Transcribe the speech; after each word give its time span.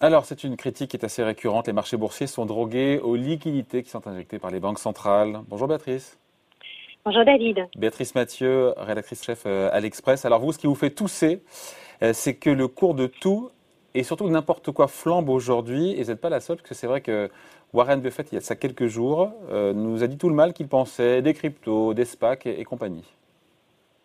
Alors, 0.00 0.26
c'est 0.26 0.44
une 0.44 0.56
critique 0.56 0.92
qui 0.92 0.96
est 0.96 1.04
assez 1.04 1.24
récurrente. 1.24 1.66
Les 1.66 1.72
marchés 1.72 1.96
boursiers 1.96 2.28
sont 2.28 2.46
drogués 2.46 3.00
aux 3.00 3.16
liquidités 3.16 3.82
qui 3.82 3.90
sont 3.90 4.06
injectées 4.06 4.38
par 4.38 4.52
les 4.52 4.60
banques 4.60 4.78
centrales. 4.78 5.40
Bonjour 5.48 5.66
Béatrice. 5.66 6.16
Bonjour 7.04 7.24
David. 7.24 7.66
Béatrice 7.76 8.14
Mathieu, 8.14 8.74
rédactrice 8.76 9.24
chef 9.24 9.42
euh, 9.46 9.68
à 9.72 9.80
l'Express. 9.80 10.24
Alors 10.24 10.38
vous, 10.38 10.52
ce 10.52 10.58
qui 10.58 10.68
vous 10.68 10.76
fait 10.76 10.90
tousser, 10.90 11.42
euh, 12.02 12.12
c'est 12.12 12.36
que 12.36 12.48
le 12.48 12.68
cours 12.68 12.94
de 12.94 13.08
tout 13.08 13.50
et 13.94 14.04
surtout 14.04 14.28
n'importe 14.28 14.70
quoi 14.70 14.86
flambe 14.86 15.28
aujourd'hui. 15.28 15.90
Et 15.90 16.04
vous 16.04 16.10
n'êtes 16.10 16.20
pas 16.20 16.30
la 16.30 16.38
seule, 16.38 16.58
parce 16.58 16.68
que 16.68 16.74
c'est 16.76 16.86
vrai 16.86 17.00
que 17.00 17.28
Warren 17.72 18.00
Buffett, 18.00 18.30
il 18.30 18.36
y 18.36 18.38
a 18.38 18.40
ça 18.40 18.54
quelques 18.54 18.86
jours, 18.86 19.32
euh, 19.50 19.72
nous 19.72 20.04
a 20.04 20.06
dit 20.06 20.16
tout 20.16 20.28
le 20.28 20.34
mal 20.36 20.52
qu'il 20.52 20.68
pensait 20.68 21.22
des 21.22 21.34
cryptos, 21.34 21.92
des 21.92 22.04
SPAC 22.04 22.46
et, 22.46 22.62
compagnie. 22.62 23.04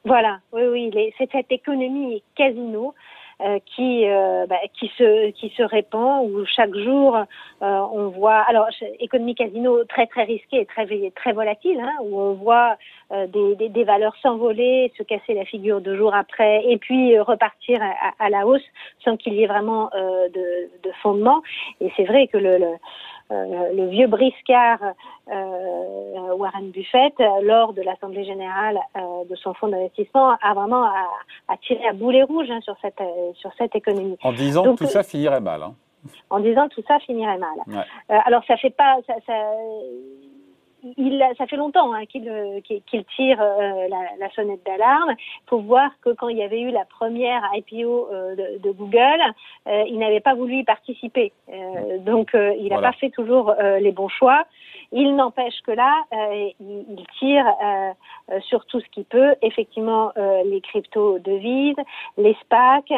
Voilà, 0.05 0.39
oui, 0.53 0.63
oui, 0.65 1.13
c'est 1.19 1.29
cette 1.31 1.51
économie 1.51 2.23
casino 2.35 2.95
qui 3.65 4.07
euh, 4.07 4.45
bah, 4.47 4.57
qui 4.79 4.91
se 4.97 5.31
qui 5.31 5.49
se 5.57 5.63
répand 5.63 6.29
où 6.29 6.45
chaque 6.45 6.75
jour 6.75 7.15
euh, 7.15 7.25
on 7.61 8.09
voit 8.09 8.41
alors 8.47 8.67
économie 8.99 9.35
casino 9.35 9.83
très 9.85 10.07
très 10.07 10.23
risquée 10.23 10.61
et 10.61 10.65
très 10.65 10.87
très 11.15 11.33
volatile 11.33 11.79
hein, 11.79 11.93
où 12.03 12.19
on 12.19 12.33
voit 12.33 12.77
des, 13.11 13.55
des, 13.55 13.69
des, 13.69 13.83
valeurs 13.83 14.15
s'envoler 14.23 14.91
se 14.97 15.03
casser 15.03 15.35
la 15.35 15.45
figure 15.45 15.81
deux 15.81 15.95
jours 15.95 16.15
après 16.15 16.63
et 16.65 16.77
puis 16.77 17.19
repartir 17.19 17.79
à, 17.81 18.25
à, 18.25 18.29
la 18.29 18.47
hausse 18.47 18.65
sans 19.03 19.17
qu'il 19.17 19.33
y 19.33 19.43
ait 19.43 19.47
vraiment 19.47 19.91
de, 19.93 20.69
de 20.81 20.91
fondement. 21.03 21.43
Et 21.79 21.91
c'est 21.95 22.05
vrai 22.05 22.27
que 22.27 22.37
le, 22.37 22.57
le 22.57 22.65
euh, 22.65 22.77
le 23.29 23.87
vieux 23.89 24.07
briscard 24.07 24.79
euh, 25.29 26.35
Warren 26.35 26.71
Buffett, 26.71 27.13
lors 27.41 27.73
de 27.73 27.81
l'Assemblée 27.81 28.25
générale 28.25 28.79
euh, 28.97 29.25
de 29.29 29.35
son 29.35 29.53
fonds 29.53 29.67
d'investissement, 29.67 30.35
a 30.41 30.53
vraiment 30.53 30.83
a, 30.83 31.57
tiré 31.65 31.87
à 31.87 31.93
boulet 31.93 32.23
rouge 32.23 32.49
hein, 32.49 32.59
sur, 32.61 32.75
cette, 32.81 33.01
sur 33.35 33.51
cette 33.57 33.75
économie. 33.75 34.17
En 34.23 34.33
disant 34.33 34.75
que 34.75 34.83
tout 34.83 34.87
ça 34.87 35.03
finirait 35.03 35.41
mal. 35.41 35.63
Hein. 35.63 35.73
En 36.29 36.39
disant 36.39 36.67
que 36.67 36.75
tout 36.75 36.83
ça 36.87 36.99
finirait 36.99 37.37
mal. 37.37 37.85
alors 38.09 38.43
ça 38.45 38.57
fait 38.57 38.75
pas... 38.75 38.97
Ça, 39.07 39.13
ça, 39.25 39.33
il, 40.97 41.25
ça 41.37 41.47
fait 41.47 41.55
longtemps 41.55 41.93
hein, 41.93 42.05
qu'il 42.05 43.05
tire 43.15 43.41
euh, 43.41 43.87
la, 44.19 44.29
sonnette 44.35 44.65
d'alarme. 44.65 45.11
Il 45.17 45.49
faut 45.49 45.59
voir 45.59 45.91
que 46.01 46.09
quand 46.09 46.27
il 46.27 46.37
y 46.37 46.43
avait 46.43 46.61
eu 46.61 46.71
la 46.71 46.85
première 46.85 47.41
IPO 47.53 48.09
euh, 48.11 48.57
de, 48.59 48.71
Google, 48.71 49.21
euh, 49.67 49.83
il 49.87 49.97
n'avait 49.99 50.19
pas 50.19 50.33
voulu 50.33 50.57
y 50.57 50.63
participer. 50.63 51.31
donc, 51.99 52.31
il 52.33 52.67
n'a 52.69 52.81
pas 52.81 52.93
fait 52.93 53.09
toujours 53.09 53.53
les 53.79 53.91
bons 53.91 54.09
choix. 54.09 54.45
Il 54.91 55.15
n'empêche 55.15 55.59
que 55.65 55.71
là, 55.71 56.03
il, 56.59 57.05
tire 57.19 57.45
sur 58.41 58.65
tout 58.65 58.79
ce 58.79 58.85
qu'il 58.89 59.05
peut. 59.05 59.35
Effectivement, 59.41 60.11
les 60.45 60.61
crypto-devises, 60.61 61.75
les 62.17 62.35
SPAC, 62.41 62.89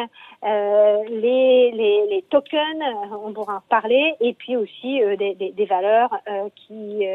les, 0.42 1.70
les, 1.72 2.06
les, 2.06 2.24
tokens, 2.30 2.82
on 3.24 3.32
pourra 3.32 3.56
en 3.56 3.62
parler, 3.68 4.14
et 4.20 4.34
puis 4.34 4.56
aussi 4.56 5.00
des, 5.18 5.34
des, 5.34 5.52
des, 5.52 5.64
valeurs 5.66 6.10
qui, 6.54 7.06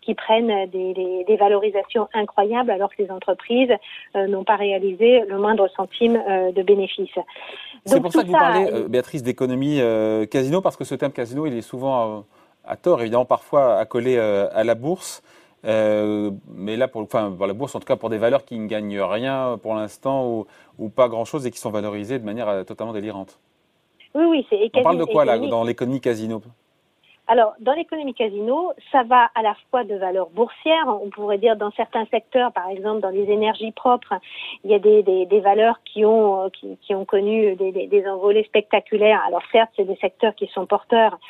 qui 0.00 0.14
prennent 0.20 0.70
des, 0.70 1.24
des, 1.26 1.36
valorisations 1.36 2.08
incroyables 2.14 2.70
alors 2.70 2.90
que 2.90 3.02
les 3.02 3.10
entreprises 3.10 3.72
euh, 4.16 4.26
n'ont 4.26 4.44
pas 4.44 4.56
réalisé 4.56 5.22
le 5.28 5.38
moindre 5.38 5.68
centime 5.76 6.16
euh, 6.16 6.52
de 6.52 6.62
bénéfice. 6.62 7.10
C'est 7.86 8.00
pour 8.00 8.12
ça 8.12 8.22
que 8.22 8.26
vous 8.26 8.32
parlez, 8.32 8.70
euh, 8.72 8.88
Béatrice, 8.88 9.22
d'économie 9.22 9.80
casino, 10.30 10.60
parce 10.60 10.76
que 10.76 10.84
ce 10.84 10.94
terme 10.94 11.12
casino, 11.12 11.46
il 11.46 11.56
est 11.56 11.62
souvent 11.62 12.24
à 12.64 12.76
tort, 12.76 13.00
évidemment, 13.00 13.24
parfois 13.24 13.76
accolé 13.76 14.18
à 14.18 14.64
la 14.64 14.74
bourse. 14.74 15.22
mais 15.64 16.76
là, 16.76 16.88
pour, 16.88 17.02
enfin, 17.02 17.32
pour 17.36 17.46
la 17.46 17.54
bourse, 17.54 17.74
en 17.74 17.80
tout 17.80 17.86
cas 17.86 17.96
pour 17.96 18.10
des 18.10 18.18
valeurs 18.18 18.44
qui 18.44 18.58
ne 18.58 18.66
gagnent 18.66 19.00
rien 19.00 19.58
pour 19.62 19.74
l'instant 19.74 20.26
ou, 20.26 20.46
ou, 20.78 20.88
pas 20.88 21.08
grand-chose 21.08 21.46
et 21.46 21.50
qui 21.50 21.58
sont 21.58 21.70
valorisées 21.70 22.18
de 22.18 22.24
manière 22.24 22.64
totalement 22.66 22.92
délirante. 22.92 23.38
Oui, 24.14 24.24
oui, 24.28 24.46
c'est. 24.50 24.70
On 24.74 24.82
parle 24.82 24.98
de 24.98 25.04
quoi 25.04 25.24
là 25.24 25.38
dans 25.38 25.64
l'économie 25.64 26.00
casino? 26.00 26.42
Alors, 27.30 27.54
dans 27.60 27.74
l'économie 27.74 28.12
casino, 28.12 28.72
ça 28.90 29.04
va 29.04 29.30
à 29.36 29.42
la 29.42 29.54
fois 29.70 29.84
de 29.84 29.94
valeurs 29.94 30.30
boursières, 30.30 30.88
on 31.00 31.10
pourrait 31.10 31.38
dire 31.38 31.54
dans 31.54 31.70
certains 31.70 32.04
secteurs, 32.06 32.50
par 32.50 32.68
exemple 32.70 33.00
dans 33.02 33.10
les 33.10 33.30
énergies 33.30 33.70
propres, 33.70 34.14
il 34.64 34.70
y 34.72 34.74
a 34.74 34.80
des, 34.80 35.40
valeurs 35.40 35.78
qui 35.84 36.04
ont, 36.04 36.50
ont 36.90 37.04
connu 37.04 37.54
des, 37.54 38.04
envolées 38.08 38.42
spectaculaires. 38.42 39.22
Alors 39.28 39.42
certes, 39.52 39.70
c'est 39.76 39.84
des 39.84 39.94
secteurs 39.94 40.34
qui 40.34 40.48
sont 40.48 40.66
porteurs, 40.66 41.20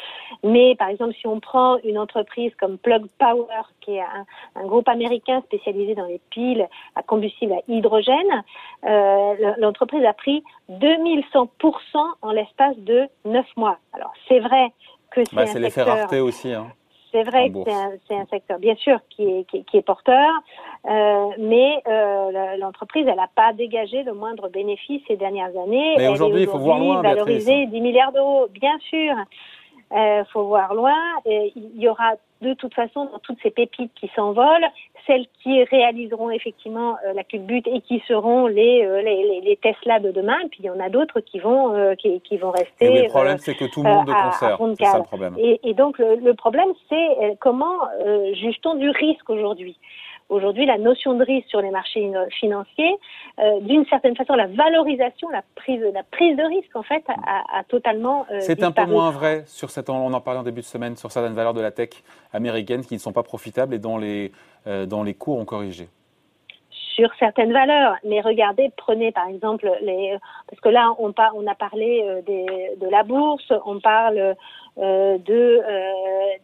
mais 0.42 0.74
par 0.76 0.88
exemple, 0.88 1.12
si 1.20 1.26
on 1.26 1.38
prend 1.38 1.76
une 1.84 1.98
entreprise 1.98 2.54
comme 2.54 2.78
Plug 2.78 3.04
Power, 3.18 3.64
qui 3.82 3.96
est 3.96 4.00
un, 4.00 4.24
un 4.56 4.66
groupe 4.66 4.88
américain 4.88 5.42
spécialisé 5.42 5.94
dans 5.94 6.06
les 6.06 6.22
piles 6.30 6.66
à 6.96 7.02
combustible 7.02 7.52
à 7.52 7.60
hydrogène, 7.68 8.42
euh, 8.86 9.54
l'entreprise 9.58 10.06
a 10.06 10.14
pris 10.14 10.42
2100% 10.70 11.48
en 12.22 12.30
l'espace 12.32 12.78
de 12.78 13.06
9 13.26 13.44
mois. 13.58 13.76
Alors 13.92 14.14
c'est 14.28 14.40
vrai 14.40 14.72
que 15.10 15.24
c'est 15.24 15.36
bah, 15.36 15.44
un 15.48 15.58
l'effet 15.58 15.82
rareté 15.82 16.20
aussi. 16.20 16.52
Hein, 16.52 16.72
c'est 17.12 17.22
vrai 17.24 17.50
que 17.50 17.58
c'est 17.64 18.14
un, 18.14 18.20
un, 18.20 18.26
secteur, 18.26 18.58
bien 18.58 18.76
sûr, 18.76 18.98
qui 19.10 19.24
est, 19.24 19.44
qui, 19.50 19.64
qui 19.64 19.76
est 19.76 19.82
porteur, 19.82 20.30
euh, 20.88 21.28
mais 21.38 21.82
euh, 21.88 22.56
l'entreprise, 22.58 23.06
elle 23.06 23.16
n'a 23.16 23.30
pas 23.34 23.52
dégagé 23.52 24.02
le 24.02 24.14
moindre 24.14 24.48
bénéfice 24.48 25.02
ces 25.08 25.16
dernières 25.16 25.56
années. 25.58 25.94
Mais 25.98 26.08
aujourd'hui, 26.08 26.42
il 26.42 26.48
faut 26.48 26.58
voir 26.58 26.78
loin. 26.78 27.02
Valoriser 27.02 27.66
10 27.66 27.80
milliards 27.80 28.12
d'euros, 28.12 28.46
bien 28.52 28.78
sûr. 28.88 29.14
Il 29.92 29.98
euh, 29.98 30.24
faut 30.26 30.44
voir 30.44 30.74
loin. 30.74 30.96
Et 31.26 31.52
il 31.56 31.80
y 31.80 31.88
aura 31.88 32.14
de 32.40 32.54
toute 32.54 32.74
façon 32.74 33.06
dans 33.06 33.18
toutes 33.18 33.38
ces 33.42 33.50
pépites 33.50 33.92
qui 33.94 34.10
s'envolent, 34.16 34.66
celles 35.06 35.26
qui 35.42 35.62
réaliseront 35.64 36.30
effectivement 36.30 36.96
euh, 37.04 37.12
la 37.12 37.24
culbute 37.24 37.66
et 37.66 37.80
qui 37.80 38.02
seront 38.06 38.46
les, 38.46 38.84
euh, 38.84 39.02
les, 39.02 39.40
les, 39.42 39.56
Tesla 39.56 40.00
de 40.00 40.10
demain. 40.10 40.38
Puis 40.50 40.60
il 40.60 40.66
y 40.66 40.70
en 40.70 40.80
a 40.80 40.88
d'autres 40.88 41.20
qui 41.20 41.38
vont 41.38 41.74
euh, 41.74 41.94
qui, 41.94 42.20
qui, 42.20 42.36
vont 42.36 42.50
rester. 42.50 42.86
Et 42.86 43.02
le 43.02 43.08
problème, 43.08 43.38
c'est 43.38 43.54
que 43.54 43.66
tout 43.66 43.82
le 43.82 43.90
monde 43.90 44.06
de 44.06 44.12
concert. 44.12 44.58
C'est 44.78 44.84
ça 44.84 44.98
le 44.98 45.04
problème. 45.04 45.34
Et, 45.38 45.60
et 45.64 45.74
donc 45.74 45.98
le, 45.98 46.16
le 46.16 46.34
problème, 46.34 46.68
c'est 46.88 47.36
comment 47.40 47.78
juge-t-on 48.34 48.74
du 48.74 48.90
risque 48.90 49.28
aujourd'hui? 49.28 49.76
Aujourd'hui, 50.30 50.64
la 50.64 50.78
notion 50.78 51.14
de 51.14 51.24
risque 51.24 51.48
sur 51.48 51.60
les 51.60 51.70
marchés 51.70 52.10
financiers, 52.38 52.96
euh, 53.40 53.60
d'une 53.62 53.84
certaine 53.86 54.16
façon, 54.16 54.34
la 54.34 54.46
valorisation, 54.46 55.28
la 55.28 55.42
prise, 55.56 55.82
la 55.92 56.04
prise 56.04 56.36
de 56.36 56.44
risque, 56.44 56.74
en 56.76 56.84
fait, 56.84 57.02
a, 57.08 57.58
a 57.58 57.64
totalement. 57.64 58.26
Euh, 58.30 58.38
C'est 58.38 58.62
un 58.62 58.70
peu 58.70 58.86
moins 58.86 59.10
vrai 59.10 59.42
sur 59.46 59.70
cette. 59.70 59.90
On 59.90 60.12
en 60.12 60.20
parlait 60.20 60.38
en 60.38 60.44
début 60.44 60.60
de 60.60 60.66
semaine 60.66 60.96
sur 60.96 61.10
certaines 61.10 61.34
valeurs 61.34 61.54
de 61.54 61.60
la 61.60 61.72
tech 61.72 61.90
américaine 62.32 62.82
qui 62.82 62.94
ne 62.94 63.00
sont 63.00 63.12
pas 63.12 63.24
profitables 63.24 63.74
et 63.74 63.80
dont 63.80 63.98
les, 63.98 64.30
euh, 64.68 64.86
dont 64.86 65.02
les 65.02 65.14
cours 65.14 65.38
ont 65.38 65.44
corrigé 65.44 65.88
sur 66.70 67.10
certaines 67.18 67.52
valeurs. 67.52 67.96
Mais 68.04 68.20
regardez, 68.20 68.70
prenez 68.76 69.10
par 69.10 69.26
exemple 69.28 69.70
les, 69.80 70.16
parce 70.48 70.60
que 70.60 70.68
là 70.68 70.92
on, 70.98 71.14
on 71.34 71.46
a 71.46 71.54
parlé 71.54 72.02
euh, 72.04 72.20
des, 72.22 72.46
de 72.78 72.88
la 72.90 73.04
bourse, 73.04 73.52
on 73.64 73.80
parle 73.80 74.36
de 74.76 75.30
euh, 75.30 75.90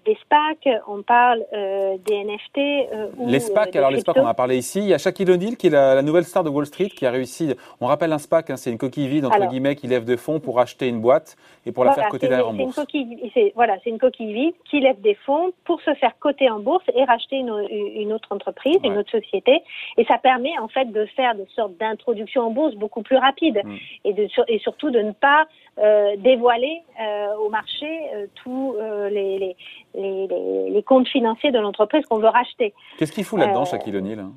des 0.04 0.16
SPAC, 0.22 0.68
on 0.88 1.02
parle 1.02 1.44
euh, 1.52 1.96
des 2.04 2.24
NFT. 2.24 2.58
Euh, 2.58 3.08
les 3.26 3.40
SPAC, 3.40 3.74
alors 3.76 3.90
les 3.90 4.00
SPAC, 4.00 4.16
on 4.16 4.22
en 4.22 4.26
a 4.26 4.34
parlé 4.34 4.56
ici. 4.56 4.80
Il 4.80 4.88
y 4.88 4.94
a 4.94 4.98
Shaquille 4.98 5.30
O'Neal 5.30 5.56
qui 5.56 5.68
est 5.68 5.70
la, 5.70 6.02
nouvelle 6.02 6.24
star 6.24 6.44
de 6.44 6.48
Wall 6.48 6.66
Street 6.66 6.88
qui 6.88 7.06
a 7.06 7.10
réussi. 7.10 7.54
On 7.80 7.86
rappelle 7.86 8.12
un 8.12 8.18
SPAC, 8.18 8.50
hein, 8.50 8.56
c'est 8.56 8.70
une 8.70 8.78
coquille 8.78 9.08
vide 9.08 9.26
entre 9.26 9.46
guillemets 9.48 9.76
qui 9.76 9.86
lève 9.86 10.04
des 10.04 10.16
fonds 10.16 10.40
pour 10.40 10.60
acheter 10.60 10.88
une 10.88 11.00
boîte 11.00 11.36
et 11.64 11.72
pour 11.72 11.84
la 11.84 11.92
faire 11.92 12.08
coter 12.08 12.28
derrière 12.28 12.48
en 12.48 12.54
bourse. 12.54 12.78
Une 12.94 13.50
voilà, 13.54 13.76
c'est 13.82 13.90
une 13.90 13.98
coquille 13.98 14.32
vide 14.32 14.54
qui 14.68 14.80
lève 14.80 15.00
des 15.00 15.14
fonds 15.14 15.52
pour 15.64 15.80
se 15.82 15.94
faire 15.94 16.16
coter 16.18 16.50
en 16.50 16.60
bourse 16.60 16.84
et 16.94 17.04
racheter 17.04 17.36
une, 17.36 17.66
une 17.70 18.12
autre 18.12 18.28
entreprise, 18.30 18.78
une 18.84 18.98
autre 18.98 19.10
société. 19.10 19.62
Et 19.96 20.04
ça 20.04 20.18
permet 20.18 20.56
en 20.58 20.68
fait 20.68 20.86
de 20.86 21.06
faire 21.16 21.34
des 21.34 21.46
sortes 21.54 21.76
d'introduction 21.78 22.42
en 22.42 22.50
bourse 22.50 22.74
beaucoup 22.74 23.02
plus 23.02 23.16
rapide 23.16 23.60
mm. 23.64 23.76
et, 24.04 24.12
de, 24.12 24.28
et 24.48 24.58
surtout 24.60 24.90
de 24.90 25.00
ne 25.00 25.12
pas 25.12 25.46
euh, 25.78 26.16
dévoiler 26.16 26.80
euh, 26.98 27.34
au 27.36 27.50
marché 27.50 27.86
euh, 28.14 28.15
tous 28.34 28.74
euh, 28.78 29.08
les, 29.08 29.38
les, 29.38 29.56
les, 29.94 30.70
les, 30.70 30.82
comptes 30.82 31.08
financiers 31.08 31.50
de 31.50 31.58
l'entreprise 31.58 32.04
qu'on 32.06 32.18
veut 32.18 32.28
racheter. 32.28 32.74
Qu'est-ce 32.98 33.12
qu'il 33.12 33.24
fout 33.24 33.38
là-dedans, 33.38 33.64
Shaquille 33.64 33.96
O'Neal 33.96 34.20
hein? 34.20 34.32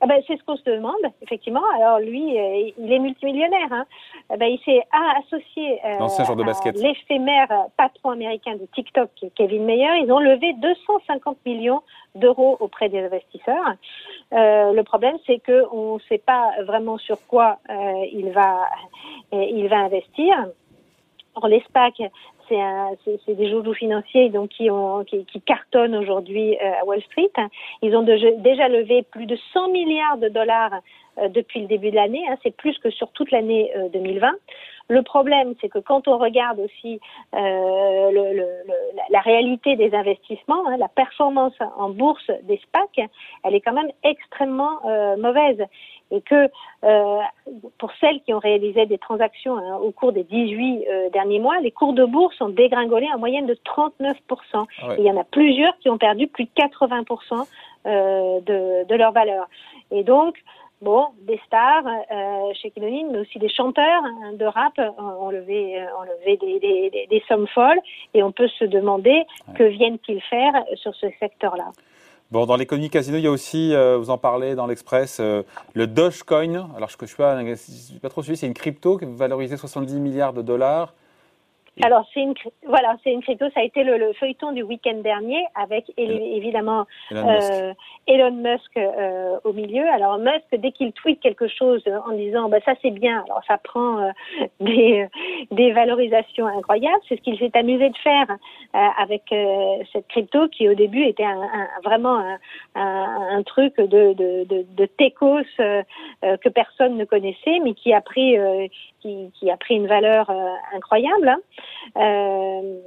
Ah 0.00 0.06
ben, 0.06 0.22
c'est 0.26 0.36
ce 0.36 0.44
qu'on 0.44 0.56
se 0.56 0.62
demande, 0.64 1.00
effectivement. 1.22 1.62
Alors 1.74 2.00
lui, 2.00 2.38
euh, 2.38 2.70
il 2.76 2.92
est 2.92 2.98
multimillionnaire. 2.98 3.72
Hein. 3.72 3.86
Ah 4.28 4.36
ben, 4.36 4.46
il 4.46 4.58
s'est 4.62 4.82
associé 5.18 5.80
euh, 5.84 5.98
à 5.98 6.70
l'éphémère 6.72 7.48
patron 7.78 8.10
américain 8.10 8.56
de 8.56 8.66
TikTok, 8.74 9.08
Kevin 9.34 9.64
Mayer. 9.64 10.02
Ils 10.02 10.12
ont 10.12 10.18
levé 10.18 10.52
250 10.54 11.38
millions 11.46 11.82
d'euros 12.14 12.58
auprès 12.60 12.90
des 12.90 13.04
investisseurs. 13.04 13.74
Euh, 14.34 14.72
le 14.72 14.82
problème, 14.82 15.16
c'est 15.26 15.40
qu'on 15.44 15.94
ne 15.94 16.00
sait 16.08 16.18
pas 16.18 16.50
vraiment 16.64 16.98
sur 16.98 17.18
quoi 17.26 17.58
euh, 17.70 18.04
il 18.12 18.30
va 18.32 18.66
il 19.32 19.66
va 19.68 19.78
investir. 19.78 20.46
Or, 21.36 21.48
les 21.48 21.60
SPAC, 21.60 22.02
c'est 22.48 23.34
des 23.34 23.50
joujoux 23.50 23.74
financiers 23.74 24.30
donc 24.30 24.50
qui, 24.50 25.40
cartonnent 25.44 25.96
aujourd'hui 25.96 26.56
euh, 26.56 26.80
à 26.80 26.84
Wall 26.84 27.02
Street. 27.02 27.30
Ils 27.82 27.94
ont 27.94 28.02
déjà 28.02 28.68
levé 28.68 29.02
plus 29.02 29.26
de 29.26 29.36
100 29.52 29.68
milliards 29.70 30.18
de 30.18 30.28
dollars 30.28 30.72
euh, 31.18 31.28
depuis 31.28 31.60
le 31.60 31.66
début 31.66 31.90
de 31.90 31.96
l'année. 31.96 32.24
Hein, 32.28 32.36
c'est 32.42 32.56
plus 32.56 32.78
que 32.78 32.90
sur 32.90 33.10
toute 33.12 33.30
l'année 33.30 33.72
2020. 33.92 34.32
Le 34.88 35.02
problème, 35.02 35.54
c'est 35.60 35.68
que 35.68 35.78
quand 35.78 36.06
on 36.08 36.18
regarde 36.18 36.60
aussi 36.60 37.00
euh, 37.34 38.10
le, 38.10 38.36
le, 38.36 38.46
la 39.10 39.20
réalité 39.20 39.76
des 39.76 39.94
investissements, 39.94 40.66
hein, 40.68 40.76
la 40.76 40.88
performance 40.88 41.54
en 41.76 41.90
bourse 41.90 42.30
des 42.44 42.58
SPAC, 42.58 43.08
elle 43.44 43.54
est 43.54 43.60
quand 43.60 43.72
même 43.72 43.90
extrêmement 44.04 44.78
euh, 44.86 45.16
mauvaise 45.16 45.66
et 46.10 46.20
que 46.20 46.48
euh, 46.84 47.20
pour 47.78 47.90
celles 48.00 48.20
qui 48.22 48.32
ont 48.32 48.38
réalisé 48.38 48.86
des 48.86 48.98
transactions 48.98 49.56
hein, 49.58 49.76
au 49.76 49.90
cours 49.90 50.12
des 50.12 50.22
18 50.22 50.86
euh, 50.86 51.10
derniers 51.10 51.40
mois, 51.40 51.58
les 51.60 51.72
cours 51.72 51.92
de 51.92 52.04
bourse 52.04 52.40
ont 52.40 52.48
dégringolé 52.48 53.08
en 53.12 53.18
moyenne 53.18 53.46
de 53.46 53.54
39%. 53.54 54.14
Ah 54.54 54.94
il 54.98 55.04
y 55.04 55.10
en 55.10 55.16
a 55.16 55.24
plusieurs 55.24 55.76
qui 55.78 55.88
ont 55.88 55.98
perdu 55.98 56.28
plus 56.28 56.44
de 56.44 56.50
80% 56.56 57.46
euh, 57.86 58.40
de, 58.40 58.86
de, 58.86 58.94
leur 58.94 59.12
valeur. 59.12 59.48
Et 59.90 60.04
donc, 60.04 60.36
bon, 60.82 61.06
des 61.22 61.40
stars 61.46 61.84
euh, 61.86 62.52
chez 62.54 62.70
Kinoline, 62.70 63.08
mais 63.12 63.18
aussi 63.20 63.38
des 63.38 63.48
chanteurs 63.48 64.02
hein, 64.04 64.32
de 64.34 64.44
rap 64.44 64.78
ont 64.98 65.30
levé, 65.30 65.82
ont 65.98 66.02
levé 66.02 66.36
des, 66.36 66.60
des, 66.60 67.06
des, 67.10 67.22
sommes 67.28 67.46
folles 67.48 67.80
et 68.14 68.22
on 68.22 68.32
peut 68.32 68.48
se 68.48 68.64
demander 68.64 69.24
que 69.54 69.64
viennent-ils 69.64 70.20
faire 70.22 70.52
sur 70.74 70.94
ce 70.94 71.06
secteur-là. 71.20 71.72
Bon, 72.32 72.44
dans 72.44 72.56
l'économie 72.56 72.90
casino, 72.90 73.18
il 73.18 73.24
y 73.24 73.28
a 73.28 73.30
aussi, 73.30 73.72
euh, 73.72 73.96
vous 73.98 74.10
en 74.10 74.18
parlez 74.18 74.56
dans 74.56 74.66
l'Express, 74.66 75.18
euh, 75.20 75.44
le 75.74 75.86
Dogecoin. 75.86 76.70
Alors, 76.76 76.88
je 76.88 76.96
ne 77.00 77.06
suis 77.06 77.16
pas, 77.16 77.36
pas 78.02 78.08
trop 78.08 78.22
suivi, 78.22 78.36
c'est 78.36 78.48
une 78.48 78.54
crypto 78.54 78.98
qui 78.98 79.04
est 79.04 79.08
valorisée 79.08 79.56
70 79.56 80.00
milliards 80.00 80.32
de 80.32 80.42
dollars. 80.42 80.92
Alors, 81.82 82.06
c'est 82.14 82.20
une, 82.20 82.34
voilà, 82.66 82.96
c'est 83.04 83.12
une 83.12 83.22
crypto. 83.22 83.46
Ça 83.52 83.60
a 83.60 83.62
été 83.62 83.84
le, 83.84 84.12
feuilleton 84.14 84.52
du 84.52 84.62
week-end 84.62 84.96
dernier 85.02 85.44
avec 85.54 85.92
évidemment 85.98 86.86
Elon 87.10 88.32
Musk, 88.32 88.76
euh, 88.76 88.80
euh, 88.98 89.38
au 89.44 89.52
milieu. 89.52 89.86
Alors, 89.90 90.18
Musk, 90.18 90.44
dès 90.52 90.72
qu'il 90.72 90.92
tweet 90.92 91.20
quelque 91.20 91.48
chose 91.48 91.82
en 92.06 92.12
disant, 92.12 92.48
bah, 92.48 92.58
ça 92.64 92.72
c'est 92.80 92.90
bien, 92.90 93.22
alors 93.24 93.42
ça 93.46 93.58
prend 93.58 93.98
euh, 93.98 94.10
des, 94.60 95.06
des 95.50 95.72
valorisations 95.72 96.46
incroyables. 96.46 97.00
C'est 97.08 97.16
ce 97.16 97.20
qu'il 97.20 97.38
s'est 97.38 97.56
amusé 97.56 97.90
de 97.90 97.98
faire 97.98 98.26
avec 98.72 99.22
cette 99.92 100.06
crypto 100.08 100.48
qui, 100.48 100.68
au 100.68 100.74
début, 100.74 101.02
était 101.04 101.24
un, 101.24 101.40
un, 101.40 101.68
vraiment 101.84 102.18
un, 102.18 102.38
un, 102.74 103.42
truc 103.42 103.76
de, 103.76 104.12
de, 104.12 104.44
de, 104.44 104.66
de 104.68 104.86
techos 104.86 105.42
que 105.58 106.48
personne 106.48 106.96
ne 106.96 107.04
connaissait, 107.04 107.58
mais 107.62 107.74
qui 107.74 107.92
a 107.92 108.00
pris, 108.00 108.36
qui, 109.06 109.30
qui, 109.38 109.50
a 109.50 109.56
pris 109.56 109.76
une 109.76 109.86
valeur 109.86 110.30
incroyable. 110.74 111.28
Hein. 111.28 111.40
Euh, 111.96 112.78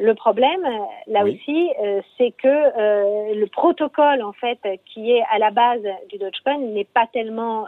le 0.00 0.14
problème, 0.14 0.66
là 1.06 1.24
aussi, 1.24 1.70
euh, 1.80 2.00
c'est 2.18 2.32
que 2.32 2.48
euh, 2.48 3.34
le 3.34 3.46
protocole 3.46 4.22
en 4.22 4.32
fait 4.32 4.58
qui 4.86 5.12
est 5.12 5.22
à 5.30 5.38
la 5.38 5.52
base 5.52 5.82
du 6.10 6.18
Dogecoin 6.18 6.58
n'est 6.58 6.84
pas 6.84 7.06
tellement, 7.12 7.66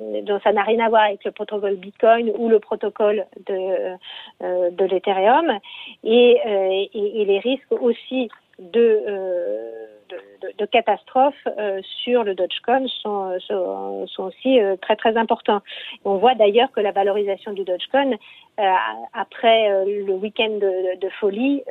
donc 0.00 0.42
ça 0.42 0.52
n'a 0.52 0.62
rien 0.62 0.84
à 0.84 0.88
voir 0.88 1.02
avec 1.02 1.24
le 1.24 1.30
protocole 1.30 1.76
Bitcoin 1.76 2.32
ou 2.36 2.48
le 2.48 2.58
protocole 2.58 3.24
de 3.46 3.94
de 4.40 4.84
l'Ethereum 4.84 5.58
et, 6.02 6.40
et, 6.44 7.20
et, 7.22 7.24
les 7.24 7.38
risques 7.38 7.70
aussi 7.70 8.28
de 8.58 9.04
de, 10.58 10.66
catastrophes 10.66 11.34
euh, 11.58 11.80
sur 12.02 12.24
le 12.24 12.34
Dogecoin 12.34 12.86
sont, 13.02 13.38
sont, 13.40 14.06
sont 14.06 14.24
aussi 14.24 14.60
euh, 14.60 14.76
très 14.76 14.96
très 14.96 15.16
importants. 15.16 15.60
On 16.04 16.16
voit 16.16 16.34
d'ailleurs 16.34 16.70
que 16.72 16.80
la 16.80 16.92
valorisation 16.92 17.52
du 17.52 17.64
Dogecoin 17.64 18.12
euh, 18.12 18.62
après 19.14 19.84
le 19.86 20.14
week-end 20.14 20.50
de, 20.50 20.98
de, 20.98 21.08
folie 21.20 21.62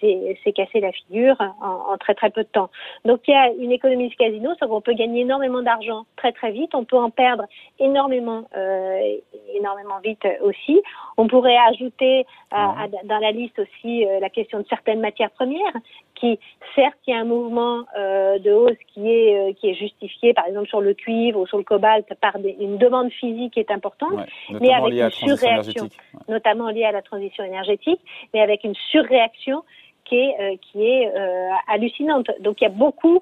s'est 0.00 0.52
cassé 0.52 0.80
la 0.80 0.92
figure 0.92 1.36
en, 1.40 1.92
en, 1.92 1.96
très 1.96 2.14
très 2.14 2.30
peu 2.30 2.42
de 2.42 2.48
temps. 2.48 2.70
Donc 3.04 3.20
il 3.26 3.32
y 3.32 3.34
a 3.34 3.50
une 3.52 3.72
économie 3.72 4.10
de 4.10 4.14
casino, 4.14 4.50
c'est 4.58 4.68
qu'on 4.68 4.82
peut 4.82 4.92
gagner 4.92 5.22
énormément 5.22 5.62
d'argent 5.62 6.04
très 6.16 6.32
très 6.32 6.52
vite, 6.52 6.74
on 6.74 6.84
peut 6.84 6.98
en 6.98 7.10
perdre 7.10 7.44
énormément 7.78 8.44
énormément 9.54 10.00
vite 10.04 10.26
aussi. 10.42 10.82
On 11.16 11.26
pourrait 11.28 11.56
ajouter 11.70 12.26
dans 12.52 13.18
la 13.18 13.30
liste 13.32 13.58
aussi 13.58 14.04
la 14.20 14.28
question 14.28 14.58
de 14.60 14.66
certaines 14.68 15.00
matières 15.00 15.30
premières 15.30 15.72
qui 16.18 16.38
certes 16.74 16.98
il 17.06 17.14
y 17.14 17.16
a 17.16 17.20
un 17.20 17.24
mouvement 17.24 17.84
euh, 17.96 18.38
de 18.38 18.52
hausse 18.52 18.78
qui 18.92 19.10
est 19.10 19.34
euh, 19.34 19.52
qui 19.54 19.70
est 19.70 19.74
justifié 19.74 20.34
par 20.34 20.46
exemple 20.46 20.68
sur 20.68 20.80
le 20.80 20.94
cuivre 20.94 21.40
ou 21.40 21.46
sur 21.46 21.58
le 21.58 21.64
cobalt 21.64 22.06
par 22.20 22.36
une 22.36 22.78
demande 22.78 23.10
physique 23.10 23.54
qui 23.54 23.60
est 23.60 23.70
importante, 23.70 24.26
mais 24.60 24.72
avec 24.72 24.92
une 24.92 25.10
surréaction, 25.10 25.88
notamment 26.28 26.70
liée 26.70 26.84
à 26.84 26.92
la 26.92 27.02
transition 27.02 27.44
énergétique, 27.44 28.00
mais 28.34 28.40
avec 28.40 28.64
une 28.64 28.74
surréaction 28.90 29.64
qui 30.04 30.16
est, 30.16 30.36
euh, 30.40 30.56
qui 30.62 30.86
est 30.86 31.12
hallucinante. 31.68 32.30
Donc 32.40 32.60
il 32.60 32.64
y 32.64 32.66
a 32.66 32.70
beaucoup, 32.70 33.20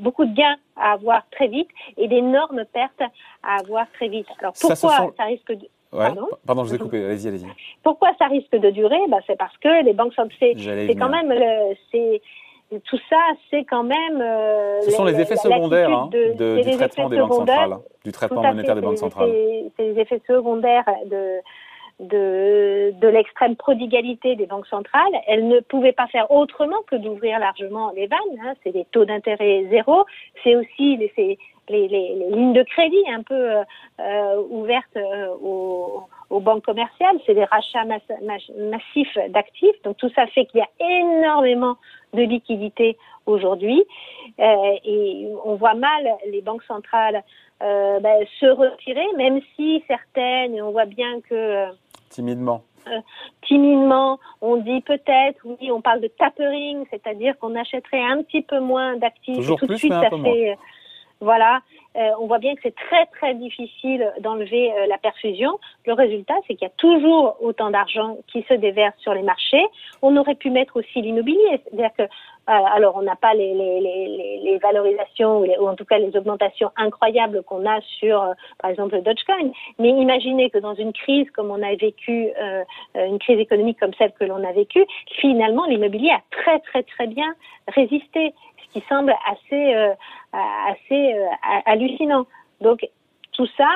beaucoup 0.00 0.24
de 0.24 0.34
gains 0.34 0.56
à 0.76 0.92
avoir 0.92 1.22
très 1.30 1.48
vite 1.48 1.68
et 1.96 2.08
d'énormes 2.08 2.64
pertes 2.72 3.02
à 3.42 3.60
avoir 3.60 3.86
très 3.92 4.08
vite. 4.08 4.26
Alors 4.40 4.54
pourquoi 4.60 5.12
ça, 5.16 5.24
risque 5.24 5.52
de... 5.52 5.66
Pardon, 5.90 6.28
Pardon, 6.46 6.64
je 6.64 6.68
vous 6.68 6.74
ai 6.76 6.78
coupé. 6.78 7.04
Allez-y, 7.04 7.28
allez-y. 7.28 7.46
Pourquoi 7.82 8.10
ça 8.18 8.26
risque 8.26 8.52
de 8.52 8.70
durer? 8.70 8.98
Bah, 9.08 9.18
C'est 9.26 9.36
parce 9.36 9.56
que 9.58 9.84
les 9.84 9.92
banques 9.92 10.14
centrales, 10.14 10.54
c'est 10.56 10.94
quand 10.96 11.08
même, 11.08 11.34
c'est 11.90 12.22
tout 12.78 12.98
ça, 13.08 13.16
c'est 13.50 13.64
quand 13.64 13.82
même. 13.82 14.20
Euh, 14.20 14.80
Ce 14.82 14.92
sont 14.92 15.04
les, 15.04 15.18
effets 15.20 15.36
secondaires 15.36 15.90
hein, 15.90 16.08
de, 16.12 16.62
du 16.62 16.76
traitement 16.76 17.08
des 17.08 17.18
banques 17.18 17.34
centrales, 17.34 17.78
du 18.04 18.12
traitement 18.12 18.42
monétaire 18.42 18.74
des 18.76 18.80
banques 18.80 18.98
centrales. 18.98 19.30
C'est 19.76 19.92
les 19.92 20.00
effets 20.00 20.22
secondaires 20.26 20.84
de 21.06 21.40
de, 22.00 22.92
de 22.98 23.08
l'extrême 23.08 23.56
prodigalité 23.56 24.34
des 24.34 24.46
banques 24.46 24.66
centrales. 24.66 25.12
Elles 25.26 25.46
ne 25.46 25.60
pouvaient 25.60 25.92
pas 25.92 26.06
faire 26.08 26.30
autrement 26.30 26.82
que 26.86 26.96
d'ouvrir 26.96 27.38
largement 27.38 27.92
les 27.94 28.06
vannes. 28.06 28.40
Hein. 28.42 28.54
C'est 28.64 28.72
des 28.72 28.86
taux 28.90 29.04
d'intérêt 29.04 29.66
zéro. 29.70 30.04
C'est 30.42 30.56
aussi 30.56 30.96
les, 30.96 31.12
les, 31.16 31.38
les, 31.68 31.88
les, 31.88 32.30
lignes 32.30 32.54
de 32.54 32.62
crédit 32.62 33.04
un 33.08 33.22
peu 33.22 33.62
euh, 34.00 34.42
ouvertes 34.50 34.96
euh, 34.96 35.28
aux 35.42 36.04
aux 36.30 36.40
banques 36.40 36.64
commerciales, 36.64 37.18
c'est 37.26 37.34
des 37.34 37.44
rachats 37.44 37.84
massifs 37.84 39.18
d'actifs. 39.30 39.82
Donc 39.84 39.96
tout 39.96 40.10
ça 40.14 40.26
fait 40.28 40.46
qu'il 40.46 40.60
y 40.60 40.62
a 40.62 41.00
énormément 41.00 41.76
de 42.14 42.22
liquidités 42.22 42.96
aujourd'hui 43.26 43.82
euh, 44.38 44.76
et 44.84 45.28
on 45.44 45.56
voit 45.56 45.74
mal 45.74 46.08
les 46.30 46.40
banques 46.40 46.62
centrales 46.62 47.22
euh, 47.62 48.00
ben, 48.00 48.24
se 48.38 48.46
retirer, 48.46 49.06
même 49.16 49.40
si 49.54 49.84
certaines, 49.86 50.60
on 50.62 50.70
voit 50.70 50.86
bien 50.86 51.20
que 51.28 51.66
euh, 52.10 52.14
timidement. 52.14 52.62
timidement, 53.42 54.18
on 54.40 54.56
dit 54.56 54.80
peut-être, 54.82 55.40
oui, 55.44 55.70
on 55.70 55.80
parle 55.80 56.00
de 56.00 56.08
tapering, 56.08 56.84
c'est-à-dire 56.90 57.38
qu'on 57.38 57.54
achèterait 57.54 58.04
un 58.04 58.22
petit 58.22 58.42
peu 58.42 58.60
moins 58.60 58.96
d'actifs. 58.96 59.36
Toujours 59.36 59.58
tout 59.58 59.66
plus, 59.66 59.74
de 59.74 59.78
suite, 59.78 59.92
ça 59.92 60.10
fait, 60.10 60.56
voilà, 61.20 61.60
euh, 61.96 62.10
on 62.18 62.26
voit 62.26 62.38
bien 62.38 62.54
que 62.54 62.60
c'est 62.62 62.74
très 62.74 63.04
très 63.06 63.34
difficile 63.34 64.10
d'enlever 64.20 64.72
euh, 64.72 64.86
la 64.86 64.96
perfusion. 64.96 65.58
Le 65.84 65.92
résultat, 65.92 66.34
c'est 66.46 66.54
qu'il 66.54 66.66
y 66.66 66.70
a 66.70 66.74
toujours 66.78 67.36
autant 67.40 67.70
d'argent 67.70 68.16
qui 68.26 68.42
se 68.48 68.54
déverse 68.54 68.96
sur 69.00 69.12
les 69.12 69.22
marchés. 69.22 69.64
On 70.00 70.16
aurait 70.16 70.34
pu 70.34 70.48
mettre 70.48 70.78
aussi 70.78 71.02
l'immobilier, 71.02 71.60
c'est-à-dire 71.64 71.90
que 71.98 72.02
euh, 72.04 72.06
alors 72.46 72.96
on 72.96 73.02
n'a 73.02 73.16
pas 73.16 73.34
les, 73.34 73.54
les, 73.54 73.80
les, 73.80 74.40
les 74.42 74.58
valorisations 74.58 75.40
ou, 75.40 75.68
en 75.68 75.76
tout 75.76 75.84
cas 75.84 75.98
les 75.98 76.16
augmentations 76.16 76.70
incroyables 76.76 77.42
qu'on 77.44 77.64
a 77.66 77.80
sur 77.98 78.24
par 78.58 78.70
exemple 78.70 78.96
le 78.96 79.02
Dogecoin, 79.02 79.50
mais 79.78 79.90
imaginez 79.90 80.50
que 80.50 80.58
dans 80.58 80.74
une 80.74 80.92
crise 80.92 81.30
comme 81.30 81.50
on 81.50 81.62
a 81.62 81.74
vécu, 81.76 82.28
une 82.94 83.18
crise 83.20 83.38
économique 83.38 83.78
comme 83.78 83.94
celle 83.94 84.12
que 84.12 84.24
l'on 84.24 84.42
a 84.42 84.52
vécue, 84.52 84.84
finalement 85.20 85.66
l'immobilier 85.66 86.10
a 86.10 86.22
très 86.30 86.58
très 86.60 86.82
très 86.82 87.06
bien 87.06 87.34
résisté 87.68 88.34
qui 88.72 88.82
semble 88.88 89.14
assez, 89.26 89.74
euh, 89.74 89.94
assez 90.32 91.14
euh, 91.14 91.26
hallucinant. 91.66 92.26
Donc 92.60 92.88
tout 93.32 93.46
ça 93.56 93.68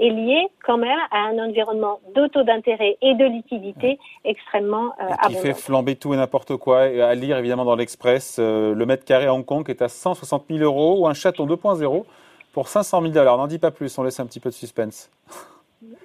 est 0.00 0.10
lié 0.10 0.48
quand 0.64 0.78
même 0.78 0.98
à 1.12 1.18
un 1.28 1.38
environnement 1.38 2.00
d'auto 2.14 2.42
d'intérêt 2.42 2.96
et 3.00 3.14
de 3.14 3.24
liquidité 3.24 3.98
extrêmement 4.24 4.92
euh, 5.00 5.28
Qui 5.28 5.34
fait 5.34 5.54
flamber 5.54 5.94
tout 5.94 6.12
et 6.14 6.16
n'importe 6.16 6.56
quoi. 6.56 6.88
Et 6.88 7.00
à 7.00 7.14
lire 7.14 7.38
évidemment 7.38 7.64
dans 7.64 7.76
l'Express, 7.76 8.38
le 8.38 8.84
mètre 8.84 9.04
carré 9.04 9.26
à 9.26 9.34
Hong 9.34 9.44
Kong 9.44 9.68
est 9.70 9.82
à 9.82 9.88
160 9.88 10.46
000 10.50 10.64
euros 10.64 11.00
ou 11.00 11.06
un 11.06 11.14
chaton 11.14 11.46
2.0 11.46 12.04
pour 12.52 12.68
500 12.68 13.00
000 13.02 13.12
dollars. 13.12 13.36
N'en 13.36 13.46
dis 13.46 13.58
pas 13.58 13.70
plus, 13.70 13.96
on 13.98 14.02
laisse 14.02 14.18
un 14.20 14.26
petit 14.26 14.40
peu 14.40 14.50
de 14.50 14.54
suspense. 14.54 15.10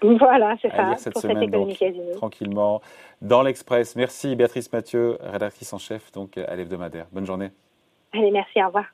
Voilà, 0.01 0.55
c'est 0.61 0.69
ça. 0.69 0.95
Cette 0.97 1.13
pour 1.13 1.21
semaine, 1.21 1.49
cette 1.77 2.15
tranquillement, 2.15 2.81
dans 3.21 3.41
l'Express. 3.41 3.95
Merci 3.95 4.35
Béatrice 4.35 4.71
Mathieu, 4.71 5.17
rédactrice 5.21 5.73
en 5.73 5.79
chef 5.79 6.11
donc 6.11 6.37
à 6.37 6.55
l'hebdomadaire. 6.55 7.07
Bonne 7.11 7.25
journée. 7.25 7.49
Allez, 8.13 8.31
merci, 8.31 8.61
au 8.61 8.67
revoir. 8.67 8.85